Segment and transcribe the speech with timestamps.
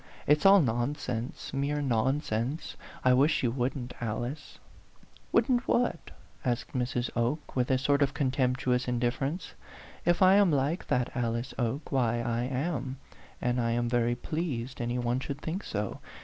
[0.25, 2.75] "It's all nonsense, mere nonsense.
[3.05, 4.57] I wish you wouldn't, Alice."
[5.31, 6.09] "Wouldn't what?"
[6.43, 7.11] asked Mrs.
[7.15, 9.53] Oke, with a sort of contemptuous indifference.
[10.03, 12.97] "If I am like that Alice Oke, why I am;
[13.43, 15.99] and I am very pleased any one should think so.